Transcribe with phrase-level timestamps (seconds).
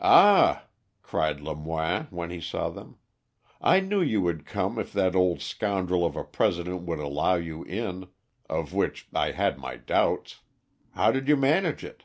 [0.00, 0.68] "Ah,"
[1.02, 2.96] cried Lemoine when he saw them,
[3.60, 7.64] "I knew you would come if that old scoundrel of a President would allow you
[7.64, 8.08] in,
[8.48, 10.40] of which I had my doubts.
[10.94, 12.04] How did you manage it?"